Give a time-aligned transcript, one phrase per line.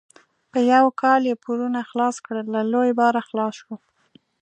[0.51, 3.73] په یو کال یې پورونه خلاص کړل؛ له لوی باره خلاص شو.